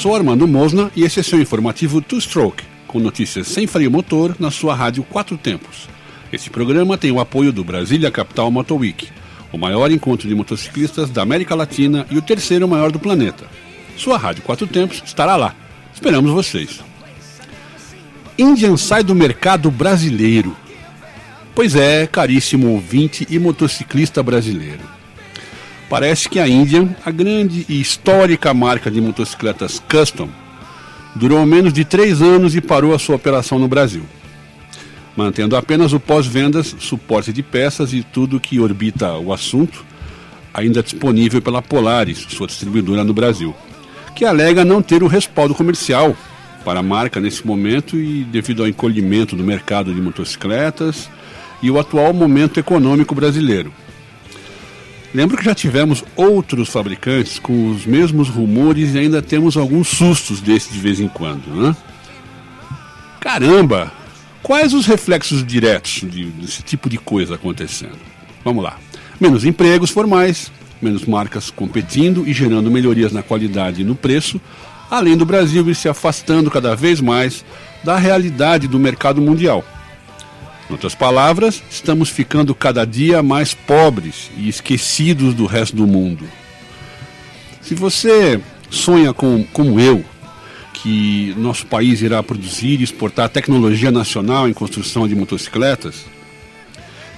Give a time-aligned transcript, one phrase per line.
[0.00, 4.34] sou Armando Mosna e esse é seu informativo Two Stroke, com notícias sem freio motor
[4.38, 5.90] na sua rádio Quatro Tempos.
[6.32, 9.08] Esse programa tem o apoio do Brasília Capital Motor Week,
[9.52, 13.44] o maior encontro de motociclistas da América Latina e o terceiro maior do planeta.
[13.94, 15.54] Sua rádio Quatro Tempos estará lá.
[15.92, 16.80] Esperamos vocês.
[18.38, 20.56] Indian sai do mercado brasileiro.
[21.54, 24.99] Pois é, caríssimo ouvinte e motociclista brasileiro.
[25.90, 30.28] Parece que a Indian, a grande e histórica marca de motocicletas custom,
[31.16, 34.04] durou menos de três anos e parou a sua operação no Brasil,
[35.16, 39.84] mantendo apenas o pós-vendas, suporte de peças e tudo que orbita o assunto,
[40.54, 43.52] ainda disponível pela Polaris, sua distribuidora no Brasil,
[44.14, 46.16] que alega não ter o respaldo comercial
[46.64, 51.10] para a marca nesse momento e devido ao encolhimento do mercado de motocicletas
[51.60, 53.72] e o atual momento econômico brasileiro.
[55.12, 60.40] Lembro que já tivemos outros fabricantes com os mesmos rumores e ainda temos alguns sustos
[60.40, 61.76] desse de vez em quando, né?
[63.18, 63.92] Caramba!
[64.42, 67.98] Quais os reflexos diretos de, desse tipo de coisa acontecendo?
[68.44, 68.78] Vamos lá.
[69.20, 70.50] Menos empregos formais,
[70.80, 74.40] menos marcas competindo e gerando melhorias na qualidade e no preço,
[74.90, 77.44] além do Brasil ir se afastando cada vez mais
[77.84, 79.64] da realidade do mercado mundial
[80.70, 86.24] em outras palavras, estamos ficando cada dia mais pobres e esquecidos do resto do mundo.
[87.60, 88.40] Se você
[88.70, 90.04] sonha com, como eu,
[90.72, 96.06] que nosso país irá produzir e exportar tecnologia nacional em construção de motocicletas,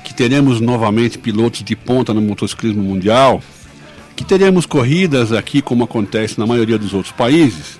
[0.02, 3.42] que teremos novamente pilotos de ponta no motociclismo mundial,
[4.16, 7.78] que teremos corridas aqui como acontece na maioria dos outros países,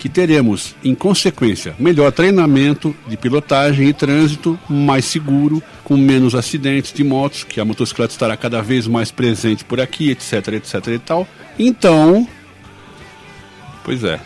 [0.00, 6.90] que teremos, em consequência, melhor treinamento de pilotagem e trânsito, mais seguro, com menos acidentes
[6.90, 10.98] de motos, que a motocicleta estará cada vez mais presente por aqui, etc, etc e
[10.98, 11.28] tal.
[11.58, 12.26] Então,
[13.84, 14.18] pois é,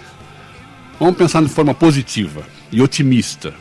[1.01, 3.53] vamos pensar de forma positiva e otimista.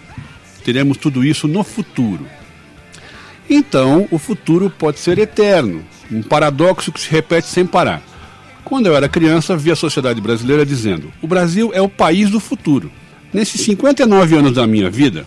[0.64, 2.28] Teremos tudo isso no futuro.
[3.50, 8.04] Então, o futuro pode ser eterno, um paradoxo que se repete sem parar.
[8.64, 12.40] Quando eu era criança, vi a sociedade brasileira dizendo: o Brasil é o país do
[12.40, 12.92] futuro.
[13.34, 15.26] Nesses 59 anos da minha vida,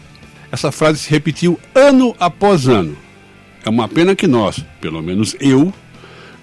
[0.50, 2.96] essa frase se repetiu ano após ano.
[3.64, 5.72] É uma pena que nós, pelo menos eu,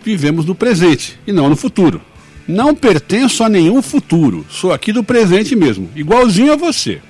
[0.03, 2.01] vivemos no presente e não no futuro.
[2.45, 7.01] Não pertenço a nenhum futuro, sou aqui do presente mesmo, igualzinho a você.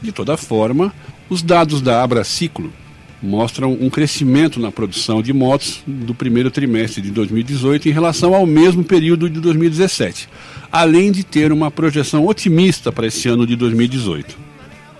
[0.00, 0.94] De toda forma,
[1.28, 2.72] os dados da Abraciclo
[3.22, 8.44] mostram um crescimento na produção de motos do primeiro trimestre de 2018 em relação ao
[8.44, 10.28] mesmo período de 2017,
[10.72, 14.36] além de ter uma projeção otimista para esse ano de 2018.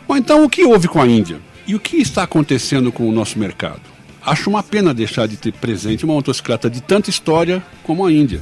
[0.06, 1.40] Bom, então o que houve com a Índia?
[1.66, 3.80] E o que está acontecendo com o nosso mercado?
[4.24, 8.40] Acho uma pena deixar de ter presente uma motocicleta de tanta história como a Índia.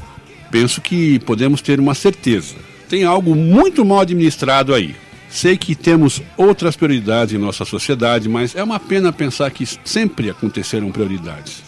[0.50, 2.54] Penso que podemos ter uma certeza.
[2.88, 4.94] Tem algo muito mal administrado aí.
[5.30, 10.28] Sei que temos outras prioridades em nossa sociedade, mas é uma pena pensar que sempre
[10.28, 11.62] aconteceram prioridades.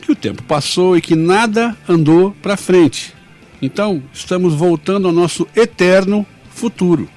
[0.00, 3.12] Que o tempo passou e que nada andou para frente.
[3.60, 7.08] Então, estamos voltando ao nosso eterno futuro.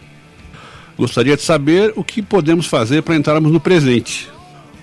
[0.97, 4.27] Gostaria de saber o que podemos fazer para entrarmos no presente.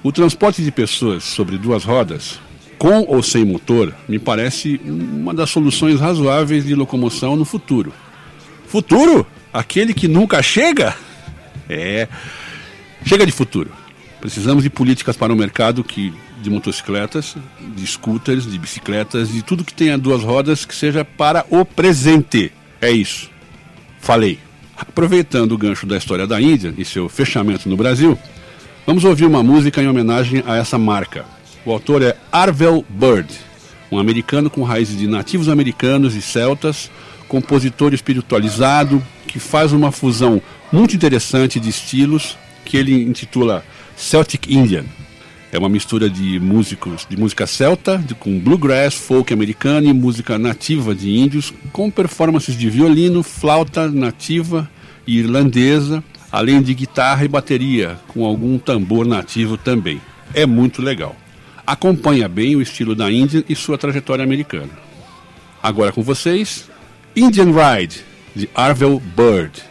[0.05, 2.39] O transporte de pessoas sobre duas rodas,
[2.79, 7.93] com ou sem motor, me parece uma das soluções razoáveis de locomoção no futuro.
[8.69, 9.27] Futuro?
[9.53, 10.97] Aquele que nunca chega?
[11.69, 12.09] É.
[13.05, 13.71] Chega de futuro.
[14.21, 16.13] Precisamos de políticas para o mercado que,
[16.43, 17.37] de motocicletas,
[17.77, 22.53] de scooters, de bicicletas, de tudo que tenha duas rodas que seja para o presente.
[22.81, 23.31] É isso.
[24.01, 24.39] Falei.
[24.77, 28.17] Aproveitando o gancho da história da Índia e seu fechamento no Brasil,
[28.87, 31.25] vamos ouvir uma música em homenagem a essa marca.
[31.65, 33.29] O autor é Arvel Bird,
[33.91, 36.91] um americano com raízes de nativos americanos e celtas,
[37.27, 40.41] compositor espiritualizado, que faz uma fusão
[40.73, 43.65] muito interessante de estilos que ele intitula
[43.97, 44.85] Celtic Indian.
[45.51, 50.39] É uma mistura de músicos de música celta, de, com bluegrass, folk americano e música
[50.39, 54.71] nativa de índios, com performances de violino, flauta nativa
[55.07, 60.01] e irlandesa, além de guitarra e bateria, com algum tambor nativo também.
[60.35, 61.17] É muito legal.
[61.67, 64.71] Acompanha bem o estilo da Índia e sua trajetória americana.
[65.63, 66.69] Agora com vocês,
[67.17, 68.01] Indian Ride,
[68.37, 69.68] de Arvel Bird.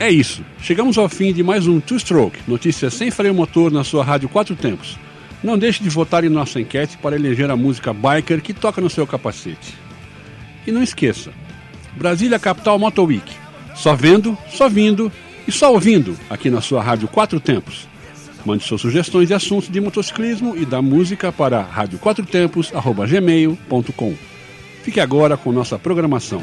[0.00, 0.44] É isso.
[0.62, 4.30] Chegamos ao fim de mais um Two Stroke, notícias sem freio motor na sua rádio
[4.30, 4.98] Quatro Tempos.
[5.44, 8.88] Não deixe de votar em nossa enquete para eleger a música biker que toca no
[8.88, 9.74] seu capacete.
[10.66, 11.30] E não esqueça,
[11.98, 13.30] Brasília Capital Moto Week.
[13.74, 15.12] Só vendo, só vindo
[15.46, 17.86] e só ouvindo aqui na sua rádio Quatro Tempos.
[18.42, 24.14] Mande suas sugestões e assuntos de motociclismo e da música para radioquatrotempos.gmail.com.
[24.82, 26.42] Fique agora com nossa programação.